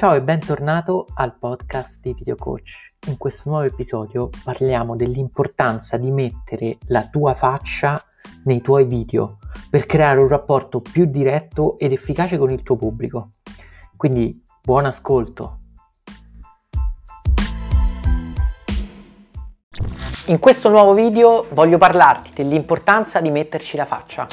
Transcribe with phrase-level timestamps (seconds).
[0.00, 2.94] Ciao e bentornato al podcast di Video Coach.
[3.08, 8.02] In questo nuovo episodio parliamo dell'importanza di mettere la tua faccia
[8.44, 9.36] nei tuoi video
[9.68, 13.32] per creare un rapporto più diretto ed efficace con il tuo pubblico.
[13.94, 15.58] Quindi buon ascolto.
[20.28, 24.26] In questo nuovo video voglio parlarti dell'importanza di metterci la faccia.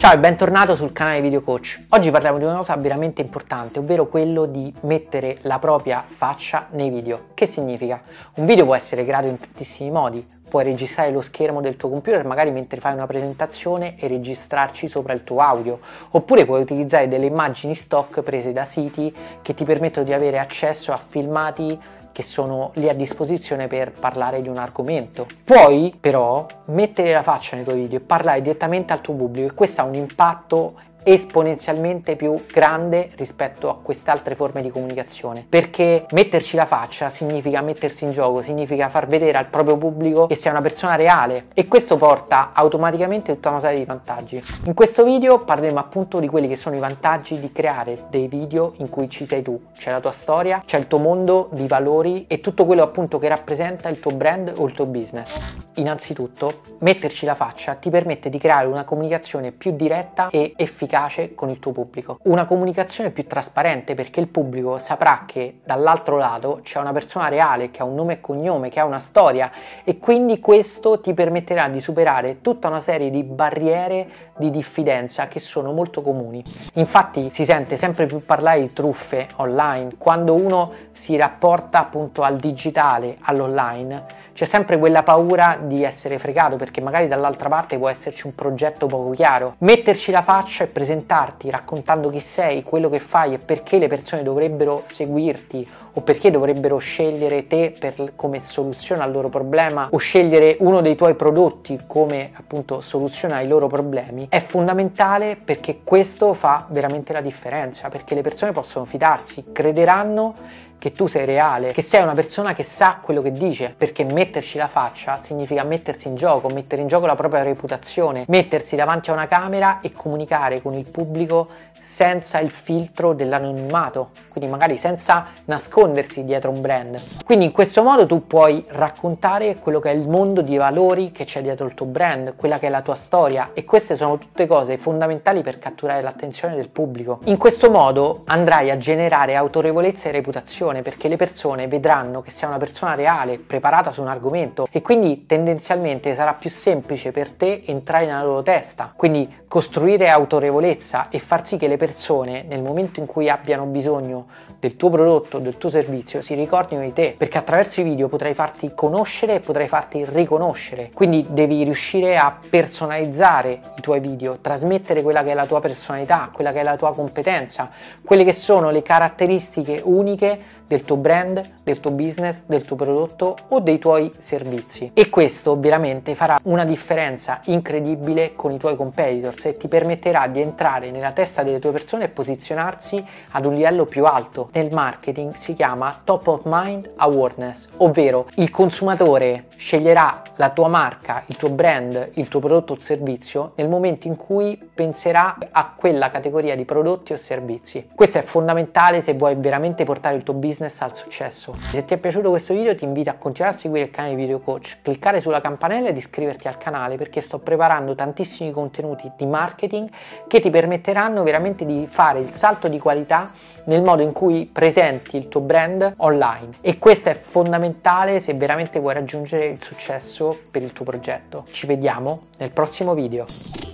[0.00, 1.78] Ciao e bentornato sul canale Video Coach.
[1.90, 6.88] Oggi parliamo di una cosa veramente importante, ovvero quello di mettere la propria faccia nei
[6.88, 7.26] video.
[7.34, 8.00] Che significa?
[8.36, 10.26] Un video può essere creato in tantissimi modi.
[10.48, 15.12] Puoi registrare lo schermo del tuo computer magari mentre fai una presentazione e registrarci sopra
[15.12, 15.80] il tuo audio,
[16.12, 20.92] oppure puoi utilizzare delle immagini stock prese da siti che ti permettono di avere accesso
[20.92, 21.78] a filmati
[22.12, 25.26] che sono lì a disposizione per parlare di un argomento.
[25.44, 29.54] Puoi però mettere la faccia nei tuoi video e parlare direttamente al tuo pubblico e
[29.54, 35.44] questo ha un impatto esponenzialmente più grande rispetto a queste altre forme di comunicazione.
[35.48, 40.36] Perché metterci la faccia significa mettersi in gioco significa far vedere al proprio pubblico che
[40.36, 41.46] sei una persona reale.
[41.54, 44.40] E questo porta automaticamente tutta una serie di vantaggi.
[44.64, 48.72] In questo video parleremo appunto di quelli che sono i vantaggi di creare dei video
[48.78, 49.60] in cui ci sei tu.
[49.76, 53.28] C'è la tua storia c'è il tuo mondo di valori e tutto quello appunto che
[53.28, 58.38] rappresenta il tuo brand o il tuo business innanzitutto metterci la faccia ti permette di
[58.38, 62.18] creare una comunicazione più diretta e efficace con il tuo pubblico.
[62.24, 67.70] Una comunicazione più trasparente perché il pubblico saprà che dall'altro lato c'è una persona reale
[67.70, 69.50] che ha un nome e cognome, che ha una storia
[69.84, 75.38] e quindi questo ti permetterà di superare tutta una serie di barriere di diffidenza che
[75.38, 76.42] sono molto comuni.
[76.74, 82.36] Infatti si sente sempre più parlare di truffe online quando uno si rapporta appunto al
[82.36, 88.26] digitale, all'online c'è sempre quella paura di essere fregato perché magari dall'altra parte può esserci
[88.26, 89.54] un progetto poco chiaro.
[89.58, 94.22] Metterci la faccia e presentarti raccontando chi sei, quello che fai e perché le persone
[94.22, 100.56] dovrebbero seguirti o perché dovrebbero scegliere te per, come soluzione al loro problema o scegliere
[100.60, 106.66] uno dei tuoi prodotti come appunto soluzione ai loro problemi è fondamentale perché questo fa
[106.70, 110.34] veramente la differenza perché le persone possono fidarsi, crederanno
[110.80, 114.56] che tu sei reale, che sei una persona che sa quello che dice, perché metterci
[114.56, 119.12] la faccia significa mettersi in gioco, mettere in gioco la propria reputazione, mettersi davanti a
[119.12, 121.48] una camera e comunicare con il pubblico
[121.82, 126.98] senza il filtro dell'anonimato, quindi magari senza nascondersi dietro un brand.
[127.24, 131.24] Quindi in questo modo tu puoi raccontare quello che è il mondo di valori che
[131.24, 134.46] c'è dietro il tuo brand, quella che è la tua storia e queste sono tutte
[134.46, 137.18] cose fondamentali per catturare l'attenzione del pubblico.
[137.24, 142.30] In questo modo andrai a generare autorevolezza e reputazione persone perché le persone vedranno che
[142.30, 147.32] sei una persona reale, preparata su un argomento e quindi tendenzialmente sarà più semplice per
[147.32, 148.92] te entrare nella loro testa.
[148.94, 154.26] Quindi costruire autorevolezza e far sì che le persone nel momento in cui abbiano bisogno
[154.60, 158.34] del tuo prodotto, del tuo servizio, si ricordino di te, perché attraverso i video potrai
[158.34, 160.90] farti conoscere e potrai farti riconoscere.
[160.94, 166.30] Quindi devi riuscire a personalizzare i tuoi video, trasmettere quella che è la tua personalità,
[166.32, 167.70] quella che è la tua competenza,
[168.04, 170.38] quelle che sono le caratteristiche uniche
[170.68, 174.90] del tuo brand, del tuo business, del tuo prodotto o dei tuoi servizi.
[174.94, 180.40] E questo veramente farà una differenza incredibile con i tuoi competitors e ti permetterà di
[180.40, 184.48] entrare nella testa delle tue persone e posizionarsi ad un livello più alto.
[184.52, 191.22] Nel marketing si chiama top of mind awareness, ovvero il consumatore sceglierà la tua marca,
[191.26, 196.10] il tuo brand, il tuo prodotto o servizio nel momento in cui penserà a quella
[196.10, 197.88] categoria di prodotti o servizi.
[197.94, 201.52] Questo è fondamentale se vuoi veramente portare il tuo business al successo.
[201.58, 204.40] Se ti è piaciuto questo video ti invito a continuare a seguire il canale Video
[204.40, 209.88] Coach, cliccare sulla campanella ed iscriverti al canale perché sto preparando tantissimi contenuti di marketing
[210.26, 213.32] che ti permetteranno veramente di fare il salto di qualità
[213.64, 218.78] nel modo in cui presenti il tuo brand online e questo è fondamentale se veramente
[218.78, 221.44] vuoi raggiungere il successo per il tuo progetto.
[221.50, 223.69] Ci vediamo nel prossimo video.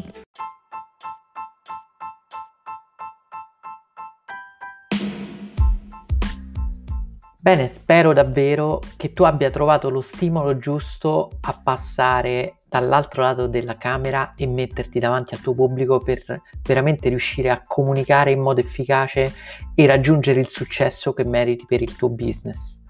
[7.46, 13.76] Bene, spero davvero che tu abbia trovato lo stimolo giusto a passare dall'altro lato della
[13.76, 19.32] camera e metterti davanti al tuo pubblico per veramente riuscire a comunicare in modo efficace
[19.76, 22.80] e raggiungere il successo che meriti per il tuo business.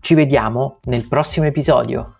[0.00, 2.16] Ci vediamo nel prossimo episodio.